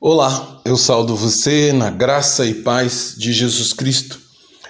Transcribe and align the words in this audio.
Olá, 0.00 0.60
eu 0.64 0.76
saldo 0.76 1.16
você 1.16 1.72
na 1.72 1.90
graça 1.90 2.46
e 2.46 2.54
paz 2.54 3.16
de 3.18 3.32
Jesus 3.32 3.72
Cristo. 3.72 4.20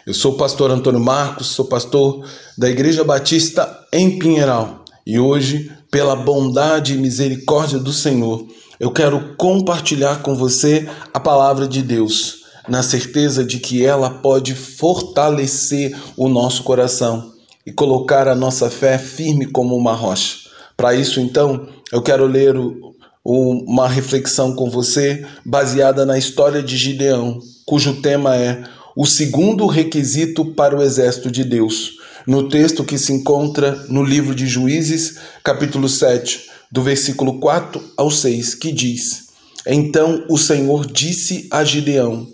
Eu 0.06 0.14
sou 0.14 0.32
o 0.32 0.36
pastor 0.38 0.70
Antônio 0.70 0.98
Marcos, 0.98 1.48
sou 1.48 1.66
pastor 1.66 2.26
da 2.56 2.70
Igreja 2.70 3.04
Batista 3.04 3.86
em 3.92 4.18
Pinheiral 4.18 4.86
e 5.06 5.18
hoje, 5.18 5.70
pela 5.90 6.16
bondade 6.16 6.94
e 6.94 6.96
misericórdia 6.96 7.78
do 7.78 7.92
Senhor, 7.92 8.46
eu 8.80 8.90
quero 8.90 9.36
compartilhar 9.36 10.22
com 10.22 10.34
você 10.34 10.88
a 11.12 11.20
palavra 11.20 11.68
de 11.68 11.82
Deus, 11.82 12.44
na 12.66 12.82
certeza 12.82 13.44
de 13.44 13.58
que 13.58 13.84
ela 13.84 14.08
pode 14.08 14.54
fortalecer 14.54 15.94
o 16.16 16.26
nosso 16.30 16.62
coração 16.62 17.34
e 17.66 17.70
colocar 17.70 18.28
a 18.28 18.34
nossa 18.34 18.70
fé 18.70 18.96
firme 18.96 19.44
como 19.44 19.76
uma 19.76 19.92
rocha. 19.92 20.38
Para 20.74 20.94
isso, 20.94 21.20
então, 21.20 21.68
eu 21.92 22.00
quero 22.00 22.26
ler 22.26 22.56
o 22.56 22.88
uma 23.30 23.86
reflexão 23.86 24.54
com 24.54 24.70
você 24.70 25.22
baseada 25.44 26.06
na 26.06 26.16
história 26.16 26.62
de 26.62 26.78
Gideão, 26.78 27.38
cujo 27.66 28.00
tema 28.00 28.34
é 28.34 28.64
o 28.96 29.04
segundo 29.04 29.66
requisito 29.66 30.46
para 30.54 30.74
o 30.74 30.82
exército 30.82 31.30
de 31.30 31.44
Deus, 31.44 31.98
no 32.26 32.48
texto 32.48 32.82
que 32.82 32.96
se 32.96 33.12
encontra 33.12 33.84
no 33.90 34.02
livro 34.02 34.34
de 34.34 34.46
Juízes, 34.46 35.18
capítulo 35.44 35.90
7, 35.90 36.48
do 36.72 36.82
versículo 36.82 37.38
4 37.38 37.82
ao 37.98 38.10
6, 38.10 38.54
que 38.54 38.72
diz: 38.72 39.26
Então 39.66 40.24
o 40.30 40.38
Senhor 40.38 40.86
disse 40.86 41.48
a 41.50 41.62
Gideão: 41.62 42.26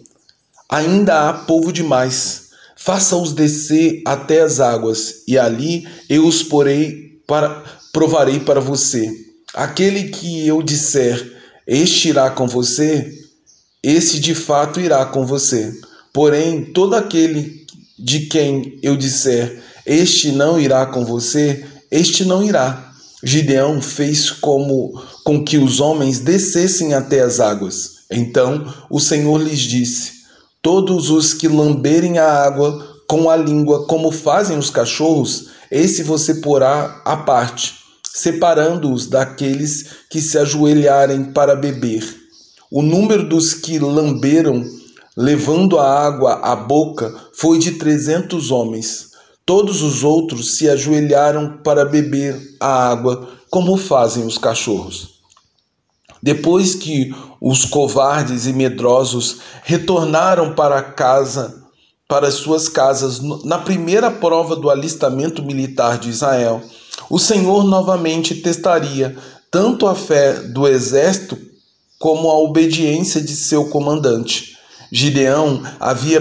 Ainda 0.68 1.29
há 1.29 1.32
povo 1.32 1.73
demais, 1.73 2.51
faça-os 2.76 3.32
descer 3.32 4.01
até 4.06 4.42
as 4.42 4.60
águas, 4.60 5.24
e 5.26 5.37
ali 5.37 5.88
eu 6.09 6.24
os 6.24 6.40
porei 6.45 7.18
para 7.26 7.65
provarei 7.92 8.38
para 8.38 8.60
você 8.60 9.24
Aquele 9.54 10.08
que 10.08 10.44
eu 10.48 10.60
disser, 10.60 11.32
este 11.64 12.08
irá 12.08 12.28
com 12.28 12.48
você, 12.48 13.08
esse 13.80 14.18
de 14.18 14.34
fato 14.34 14.80
irá 14.80 15.06
com 15.06 15.24
você. 15.24 15.73
Porém, 16.12 16.65
todo 16.65 16.96
aquele 16.96 17.64
de 17.96 18.26
quem 18.26 18.80
eu 18.82 18.96
disser, 18.96 19.62
este 19.87 20.32
não 20.32 20.59
irá 20.59 20.84
com 20.87 21.04
você, 21.04 21.64
este 21.88 22.24
não 22.24 22.42
irá. 22.42 22.92
Gideão 23.23 23.80
fez 23.80 24.29
como 24.29 25.01
com 25.23 25.45
que 25.45 25.57
os 25.57 25.79
homens 25.79 26.18
descessem 26.18 26.92
até 26.92 27.20
as 27.20 27.38
águas. 27.38 27.98
Então 28.10 28.74
o 28.90 28.98
Senhor 28.98 29.40
lhes 29.40 29.60
disse: 29.60 30.14
Todos 30.60 31.10
os 31.10 31.32
que 31.32 31.46
lamberem 31.46 32.18
a 32.18 32.26
água 32.26 33.02
com 33.07 33.30
a 33.30 33.36
língua, 33.36 33.86
como 33.86 34.10
fazem 34.10 34.59
os 34.59 34.68
cachorros, 34.68 35.51
esse 35.70 36.02
você 36.02 36.34
porá 36.34 37.01
à 37.04 37.16
parte 37.18 37.84
separando-os 38.15 39.09
daqueles 39.09 39.87
que 40.09 40.20
se 40.20 40.38
ajoelharem 40.38 41.32
para 41.32 41.57
beber. 41.57 42.02
O 42.70 42.80
número 42.80 43.29
dos 43.29 43.54
que 43.54 43.76
lamberam, 43.76 44.65
levando 45.16 45.80
a 45.80 46.07
água 46.07 46.35
à 46.35 46.54
boca, 46.54 47.12
foi 47.32 47.59
de 47.59 47.73
trezentos 47.73 48.52
homens. 48.52 49.10
Todos 49.45 49.82
os 49.82 50.04
outros 50.04 50.57
se 50.57 50.70
ajoelharam 50.70 51.59
para 51.65 51.85
beber 51.85 52.40
a 52.60 52.88
água, 52.88 53.30
como 53.51 53.76
fazem 53.76 54.24
os 54.24 54.38
cachorros. 54.38 55.15
Depois 56.23 56.76
que 56.76 57.12
os 57.40 57.65
covardes 57.65 58.46
e 58.46 58.52
medrosos 58.52 59.40
retornaram 59.65 60.54
para 60.54 60.80
casa, 60.80 61.62
para 62.07 62.30
suas 62.30 62.68
casas, 62.68 63.20
na 63.45 63.59
primeira 63.59 64.09
prova 64.09 64.54
do 64.54 64.70
alistamento 64.70 65.42
militar 65.42 65.98
de 65.98 66.10
Israel, 66.10 66.62
o 67.10 67.19
Senhor 67.19 67.64
novamente 67.64 68.34
testaria 68.37 69.16
tanto 69.50 69.87
a 69.87 69.94
fé 69.94 70.34
do 70.34 70.66
exército 70.66 71.38
como 71.98 72.28
a 72.28 72.38
obediência 72.38 73.20
de 73.20 73.34
seu 73.36 73.66
comandante. 73.66 74.56
Gideão 74.91 75.62
havia 75.78 76.20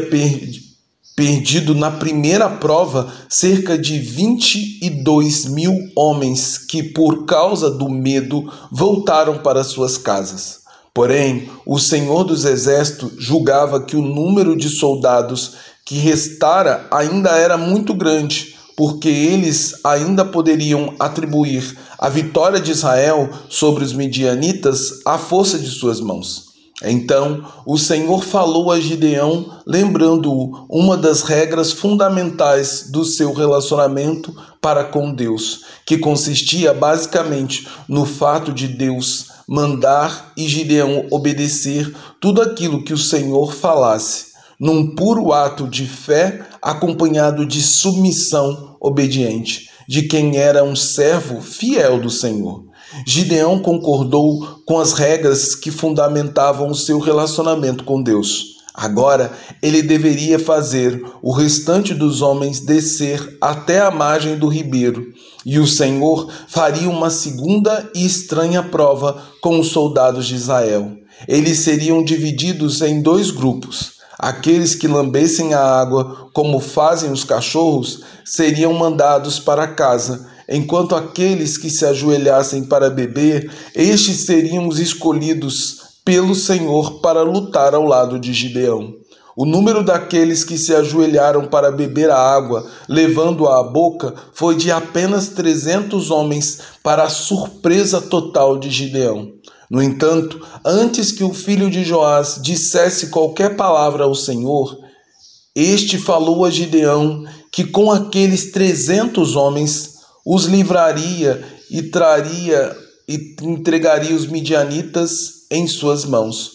perdido 1.15 1.75
na 1.75 1.91
primeira 1.91 2.49
prova 2.49 3.11
cerca 3.27 3.77
de 3.77 3.99
22 3.99 5.45
mil 5.45 5.77
homens 5.95 6.57
que, 6.57 6.81
por 6.81 7.25
causa 7.25 7.69
do 7.69 7.89
medo, 7.89 8.51
voltaram 8.71 9.39
para 9.39 9.63
suas 9.63 9.97
casas. 9.97 10.59
Porém, 10.93 11.49
o 11.65 11.79
Senhor 11.79 12.23
dos 12.23 12.45
Exércitos 12.45 13.13
julgava 13.17 13.83
que 13.83 13.95
o 13.95 14.01
número 14.01 14.55
de 14.55 14.69
soldados 14.69 15.53
que 15.83 15.95
restara 15.95 16.87
ainda 16.91 17.31
era 17.31 17.57
muito 17.57 17.93
grande 17.93 18.52
porque 18.75 19.09
eles 19.09 19.79
ainda 19.83 20.25
poderiam 20.25 20.93
atribuir 20.99 21.77
a 21.97 22.09
vitória 22.09 22.59
de 22.59 22.71
Israel 22.71 23.29
sobre 23.49 23.83
os 23.83 23.93
medianitas 23.93 25.01
à 25.05 25.17
força 25.17 25.57
de 25.59 25.69
suas 25.69 25.99
mãos. 25.99 26.53
Então 26.83 27.45
o 27.65 27.77
Senhor 27.77 28.23
falou 28.23 28.71
a 28.71 28.79
Gideão, 28.79 29.59
lembrando-o 29.65 30.65
uma 30.69 30.97
das 30.97 31.21
regras 31.21 31.71
fundamentais 31.71 32.89
do 32.89 33.05
seu 33.05 33.31
relacionamento 33.31 34.35
para 34.59 34.83
com 34.83 35.13
Deus, 35.13 35.61
que 35.85 35.97
consistia 35.97 36.73
basicamente 36.73 37.67
no 37.87 38.05
fato 38.05 38.51
de 38.51 38.67
Deus 38.67 39.27
mandar 39.47 40.33
e 40.35 40.47
Gideão 40.47 41.05
obedecer 41.11 41.93
tudo 42.19 42.41
aquilo 42.41 42.83
que 42.83 42.93
o 42.93 42.97
Senhor 42.97 43.53
falasse 43.53 44.32
num 44.63 44.95
puro 44.95 45.33
ato 45.33 45.67
de 45.67 45.85
fé 45.85 46.39
acompanhado 46.61 47.45
de 47.45 47.61
submissão 47.61 48.77
obediente, 48.79 49.67
de 49.89 50.03
quem 50.03 50.37
era 50.37 50.63
um 50.63 50.73
servo 50.73 51.41
fiel 51.41 51.99
do 51.99 52.09
Senhor. 52.09 52.63
Gideão 53.05 53.59
concordou 53.59 54.61
com 54.65 54.79
as 54.79 54.93
regras 54.93 55.53
que 55.53 55.69
fundamentavam 55.69 56.69
o 56.69 56.75
seu 56.75 56.97
relacionamento 56.99 57.83
com 57.83 58.01
Deus. 58.01 58.53
Agora 58.73 59.33
ele 59.61 59.81
deveria 59.81 60.39
fazer 60.39 61.03
o 61.21 61.33
restante 61.33 61.93
dos 61.93 62.21
homens 62.21 62.61
descer 62.61 63.37
até 63.41 63.81
a 63.81 63.91
margem 63.91 64.37
do 64.37 64.47
ribeiro, 64.47 65.07
e 65.45 65.59
o 65.59 65.67
Senhor 65.67 66.31
faria 66.47 66.89
uma 66.89 67.09
segunda 67.09 67.91
e 67.93 68.05
estranha 68.05 68.63
prova 68.63 69.21
com 69.41 69.59
os 69.59 69.67
soldados 69.67 70.25
de 70.25 70.35
Israel. 70.35 71.03
Eles 71.27 71.59
seriam 71.59 72.01
divididos 72.01 72.81
em 72.81 73.01
dois 73.01 73.29
grupos. 73.29 73.92
Aqueles 74.23 74.73
que 74.73 74.87
lambessem 74.87 75.53
a 75.53 75.59
água, 75.59 76.29
como 76.31 76.61
fazem 76.61 77.11
os 77.11 77.25
cachorros, 77.25 78.03
seriam 78.23 78.71
mandados 78.71 79.37
para 79.37 79.67
casa, 79.67 80.29
enquanto 80.47 80.95
aqueles 80.95 81.57
que 81.57 81.69
se 81.69 81.85
ajoelhassem 81.85 82.63
para 82.63 82.89
beber, 82.89 83.51
estes 83.75 84.21
seriam 84.21 84.69
os 84.69 84.79
escolhidos 84.79 85.99
pelo 86.05 86.33
Senhor 86.33 87.01
para 87.01 87.21
lutar 87.21 87.75
ao 87.75 87.83
lado 87.83 88.17
de 88.17 88.31
Gideão. 88.31 88.93
O 89.35 89.45
número 89.45 89.83
daqueles 89.83 90.45
que 90.45 90.57
se 90.57 90.73
ajoelharam 90.73 91.47
para 91.47 91.69
beber 91.69 92.09
a 92.09 92.17
água, 92.17 92.65
levando-a 92.87 93.59
à 93.59 93.63
boca, 93.63 94.13
foi 94.31 94.55
de 94.55 94.71
apenas 94.71 95.27
trezentos 95.27 96.09
homens, 96.09 96.59
para 96.81 97.03
a 97.03 97.09
surpresa 97.09 97.99
total 97.99 98.57
de 98.57 98.69
Gideão. 98.69 99.33
No 99.73 99.81
entanto, 99.81 100.39
antes 100.63 101.11
que 101.11 101.23
o 101.23 101.33
filho 101.33 101.67
de 101.67 101.83
Joás 101.83 102.37
dissesse 102.39 103.07
qualquer 103.07 103.55
palavra 103.55 104.03
ao 104.03 104.13
Senhor, 104.13 104.77
este 105.55 105.97
falou 105.97 106.45
a 106.45 106.51
Gideão 106.51 107.25
que 107.51 107.63
com 107.63 107.91
aqueles 107.91 108.51
trezentos 108.51 109.35
homens 109.35 109.95
os 110.23 110.45
livraria 110.45 111.43
e 111.71 111.81
traria 111.81 112.77
e 113.07 113.35
entregaria 113.41 114.15
os 114.15 114.27
midianitas 114.27 115.47
em 115.49 115.65
suas 115.65 116.05
mãos. 116.05 116.51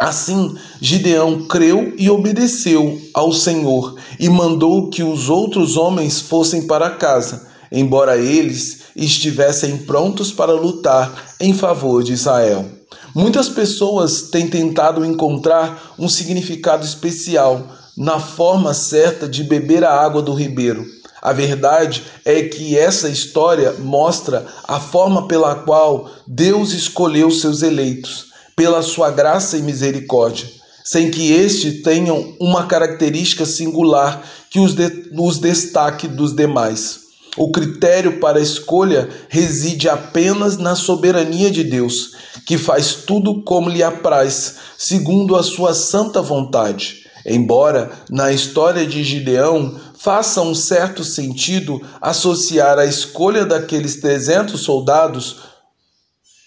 Assim, 0.00 0.56
Gideão 0.80 1.48
creu 1.48 1.92
e 1.98 2.08
obedeceu 2.08 3.00
ao 3.12 3.32
Senhor 3.32 3.98
e 4.20 4.28
mandou 4.28 4.90
que 4.90 5.02
os 5.02 5.28
outros 5.28 5.76
homens 5.76 6.20
fossem 6.20 6.68
para 6.68 6.90
casa, 6.90 7.50
embora 7.72 8.16
eles 8.16 8.82
estivessem 8.94 9.78
prontos 9.78 10.30
para 10.30 10.52
lutar 10.52 11.34
em 11.40 11.54
favor 11.54 12.02
de 12.02 12.12
Israel. 12.12 12.66
Muitas 13.14 13.48
pessoas 13.48 14.22
têm 14.30 14.48
tentado 14.48 15.04
encontrar 15.04 15.94
um 15.98 16.08
significado 16.08 16.84
especial 16.84 17.66
na 17.96 18.20
forma 18.20 18.72
certa 18.72 19.28
de 19.28 19.42
beber 19.42 19.84
a 19.84 19.92
água 19.92 20.22
do 20.22 20.32
ribeiro. 20.32 20.84
A 21.20 21.32
verdade 21.32 22.02
é 22.24 22.42
que 22.42 22.76
essa 22.76 23.08
história 23.08 23.74
mostra 23.78 24.46
a 24.64 24.80
forma 24.80 25.28
pela 25.28 25.54
qual 25.54 26.10
Deus 26.26 26.72
escolheu 26.72 27.30
seus 27.30 27.62
eleitos, 27.62 28.26
pela 28.56 28.82
sua 28.82 29.10
graça 29.10 29.56
e 29.56 29.62
misericórdia, 29.62 30.48
sem 30.84 31.10
que 31.10 31.32
estes 31.32 31.82
tenham 31.82 32.34
uma 32.40 32.66
característica 32.66 33.46
singular 33.46 34.22
que 34.50 34.58
os, 34.58 34.74
de, 34.74 35.10
os 35.16 35.38
destaque 35.38 36.08
dos 36.08 36.34
demais. 36.34 37.01
O 37.36 37.50
critério 37.50 38.20
para 38.20 38.38
a 38.38 38.42
escolha 38.42 39.08
reside 39.28 39.88
apenas 39.88 40.58
na 40.58 40.74
soberania 40.74 41.50
de 41.50 41.64
Deus, 41.64 42.12
que 42.46 42.58
faz 42.58 42.94
tudo 42.94 43.42
como 43.42 43.70
lhe 43.70 43.82
apraz, 43.82 44.56
segundo 44.76 45.34
a 45.34 45.42
sua 45.42 45.72
santa 45.72 46.20
vontade. 46.20 47.06
Embora 47.24 47.90
na 48.10 48.32
história 48.32 48.84
de 48.84 49.02
Gideão 49.02 49.80
faça 49.98 50.42
um 50.42 50.54
certo 50.54 51.04
sentido 51.04 51.80
associar 52.00 52.78
a 52.78 52.84
escolha 52.84 53.46
daqueles 53.46 54.00
300 54.00 54.60
soldados 54.60 55.52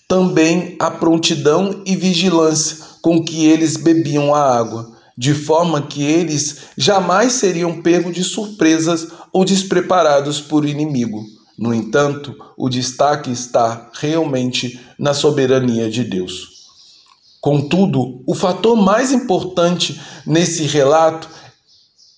também 0.08 0.76
a 0.80 0.92
prontidão 0.92 1.82
e 1.86 1.96
vigilância 1.96 2.78
com 3.02 3.24
que 3.24 3.48
eles 3.48 3.78
bebiam 3.78 4.36
a 4.36 4.42
água, 4.42 4.95
de 5.18 5.34
forma 5.34 5.82
que 5.82 6.04
eles 6.04 6.58
jamais 6.78 7.34
seriam 7.34 7.82
pegos 7.82 8.14
de 8.14 8.24
surpresas 8.24 9.08
ou 9.32 9.46
despreparados 9.46 10.42
por 10.42 10.66
inimigo. 10.66 11.24
No 11.58 11.74
entanto, 11.74 12.36
o 12.58 12.68
destaque 12.68 13.32
está 13.32 13.90
realmente 13.94 14.80
na 15.00 15.14
soberania 15.14 15.90
de 15.90 16.04
Deus. 16.04 16.56
Contudo, 17.40 18.24
o 18.28 18.36
fator 18.36 18.76
mais 18.76 19.12
importante 19.12 20.02
nesse 20.26 20.64
relato 20.64 21.30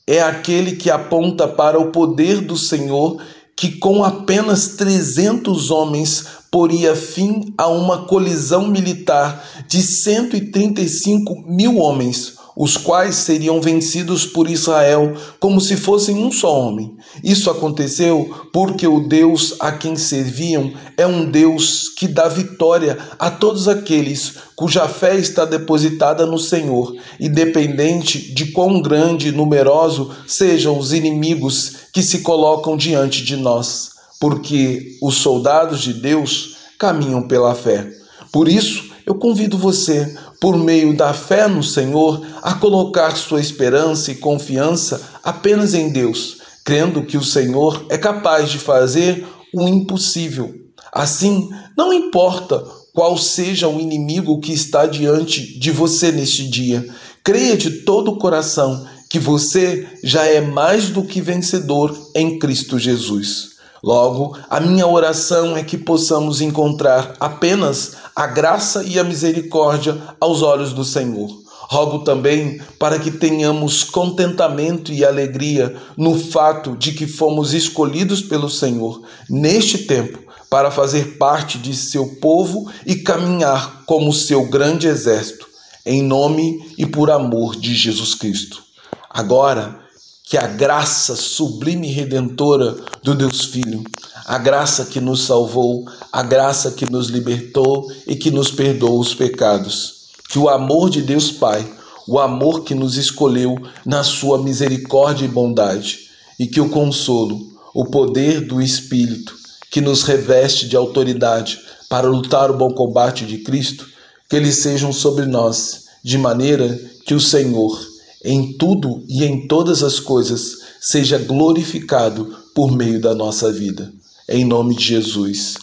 é 0.07 0.21
aquele 0.21 0.75
que 0.75 0.89
aponta 0.89 1.47
para 1.47 1.79
o 1.79 1.91
poder 1.91 2.41
do 2.41 2.57
Senhor, 2.57 3.21
que 3.55 3.73
com 3.77 4.03
apenas 4.03 4.69
300 4.69 5.69
homens 5.69 6.25
poria 6.50 6.95
fim 6.95 7.53
a 7.57 7.67
uma 7.67 8.05
colisão 8.05 8.67
militar 8.67 9.43
de 9.67 9.83
135 9.83 11.43
mil 11.45 11.77
homens 11.77 12.37
os 12.57 12.75
quais 12.75 13.15
seriam 13.15 13.62
vencidos 13.62 14.25
por 14.25 14.50
Israel 14.50 15.13
como 15.39 15.62
se 15.62 15.77
fossem 15.77 16.18
um 16.18 16.31
só 16.31 16.59
homem. 16.59 16.98
Isso 17.24 17.51
aconteceu 17.51 18.48
porque 18.51 18.88
o 18.88 19.07
Deus 19.07 19.56
a 19.59 19.71
quem 19.71 19.95
serviam 19.95 20.74
é 20.98 21.06
um 21.06 21.30
Deus 21.30 21.88
que 21.89 22.07
dá 22.07 22.27
vitória 22.27 22.98
a 23.19 23.30
todos 23.30 23.68
aqueles 23.68 24.48
cuja 24.56 24.88
fé 24.88 25.15
está 25.15 25.45
depositada 25.45 26.25
no 26.25 26.39
Senhor, 26.39 26.95
independente 27.19 28.33
de 28.33 28.48
quão 28.48 28.81
grande 28.81 29.27
e 29.27 29.31
numeroso 29.31 30.10
sejam 30.25 30.80
os 30.80 30.94
inimigos 30.94 31.74
que 31.94 32.01
se 32.01 32.21
colocam 32.21 32.75
diante 32.75 33.24
de 33.24 33.36
nós, 33.36 33.92
porque 34.19 34.98
os 35.00 35.18
soldados 35.18 35.81
de 35.81 35.94
Deus 35.94 36.57
caminham 36.80 37.27
pela 37.27 37.53
fé. 37.53 37.88
Por 38.31 38.48
isso, 38.48 38.88
eu 39.06 39.15
convido 39.15 39.57
você, 39.57 40.18
por 40.39 40.57
meio 40.57 40.95
da 40.95 41.13
fé 41.13 41.48
no 41.48 41.63
Senhor, 41.63 42.25
a 42.42 42.54
colocar 42.54 43.16
sua 43.16 43.42
esperança 43.42 44.12
e 44.12 44.16
confiança 44.16 45.01
apenas 45.24 45.74
em 45.74 45.89
Deus, 45.89 46.38
crendo 46.63 47.04
que 47.04 47.18
o 47.18 47.24
Senhor 47.24 47.86
é 47.89 47.98
capaz 47.98 48.50
de 48.50 48.60
fazer 48.60 49.25
o 49.54 49.68
impossível. 49.68 50.54
Assim, 50.92 51.50
não 51.78 51.92
importa 51.92 52.63
qual 52.94 53.18
seja 53.18 53.68
o 53.68 53.80
inimigo 53.80 54.39
que 54.39 54.54
está 54.54 54.86
diante 54.86 55.60
de 55.60 55.72
você 55.72 56.12
neste 56.12 56.48
dia, 56.48 56.88
creia 57.24 57.56
de 57.57 57.84
todo 57.84 58.12
o 58.12 58.18
coração 58.18 58.88
que 59.10 59.19
você 59.19 59.88
já 60.04 60.25
é 60.25 60.42
mais 60.42 60.89
do 60.89 61.04
que 61.04 61.22
vencedor 61.22 61.95
em 62.16 62.39
Cristo 62.39 62.78
Jesus. 62.78 63.56
Logo, 63.88 64.38
a 64.50 64.60
minha 64.60 64.86
oração 64.86 65.56
é 65.56 65.63
que 65.63 65.78
possamos 65.78 66.42
encontrar 66.42 67.13
apenas 67.22 67.94
a 68.13 68.28
graça 68.28 68.84
e 68.84 69.00
a 69.00 69.04
misericórdia 69.06 69.98
aos 70.19 70.42
olhos 70.42 70.74
do 70.74 70.84
Senhor. 70.84 71.30
Rogo 71.69 72.00
também 72.00 72.60
para 72.78 73.00
que 73.00 73.10
tenhamos 73.10 73.86
contentamento 73.86 74.92
e 74.92 75.06
alegria 75.06 75.74
no 75.95 76.19
fato 76.19 76.75
de 76.75 76.92
que 76.92 77.07
fomos 77.07 77.54
escolhidos 77.54 78.22
pelo 78.22 78.50
Senhor 78.50 79.04
neste 79.30 79.78
tempo 79.78 80.19
para 80.50 80.69
fazer 80.69 81.18
parte 81.18 81.57
de 81.57 81.74
seu 81.74 82.18
povo 82.19 82.69
e 82.86 82.94
caminhar 82.95 83.84
como 83.86 84.12
seu 84.12 84.50
grande 84.50 84.86
exército, 84.86 85.48
em 85.86 86.04
nome 86.04 86.74
e 86.78 86.86
por 86.86 87.10
amor 87.10 87.56
de 87.56 87.74
Jesus 87.74 88.13
Cristo. 88.16 88.62
Agora, 89.10 89.87
que 90.29 90.38
a 90.38 90.45
graça 90.45 91.15
sublime 91.15 91.88
e 91.88 91.94
redentora 91.94 92.75
do 93.01 93.15
Deus 93.15 93.45
Filho, 93.45 93.81
a 94.25 94.38
graça 94.38 94.83
que 94.83 95.00
nos 95.00 95.24
salvou, 95.24 95.85
a 96.12 96.21
graça 96.21 96.71
que 96.71 96.89
nos 96.91 97.07
libertou 97.07 97.89
e 98.06 98.13
que 98.13 98.29
nos 98.29 98.51
perdoa 98.51 99.00
os 99.00 99.13
pecados, 99.13 100.07
que 100.27 100.38
o 100.38 100.50
amor 100.50 100.89
de 100.89 101.01
Deus 101.01 101.31
Pai, 101.31 101.65
o 102.06 102.19
amor 102.19 102.63
que 102.65 102.75
nos 102.75 102.97
escolheu 102.97 103.56
na 103.85 104.03
sua 104.03 104.38
misericórdia 104.44 105.24
e 105.24 105.29
bondade, 105.29 106.09
e 106.38 106.45
que 106.45 106.59
o 106.59 106.69
consolo, 106.69 107.39
o 107.74 107.85
poder 107.85 108.41
do 108.41 108.62
Espírito, 108.62 109.33
que 109.71 109.79
nos 109.79 110.03
reveste 110.03 110.68
de 110.68 110.75
autoridade 110.75 111.57
para 111.89 112.06
lutar 112.06 112.51
o 112.51 112.57
bom 112.57 112.74
combate 112.74 113.25
de 113.25 113.38
Cristo, 113.38 113.88
que 114.29 114.35
eles 114.35 114.57
sejam 114.57 114.91
sobre 114.91 115.25
nós, 115.25 115.85
de 116.03 116.18
maneira 116.18 116.77
que 117.06 117.13
o 117.13 117.19
Senhor, 117.19 117.79
em 118.27 118.51
tudo 118.57 119.06
e 119.07 119.24
em 119.24 119.47
todas 119.47 119.81
as 119.81 120.01
coisas, 120.01 120.57
seja 120.81 121.18
glorificado 121.18 122.25
por 122.53 122.71
meio 122.71 123.00
da 123.00 123.15
nossa 123.15 123.51
vida. 123.51 123.91
Em 124.27 124.44
nome 124.44 124.75
de 124.75 124.83
Jesus. 124.83 125.56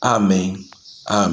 Amém. 0.00 0.56
Amém. 1.06 1.26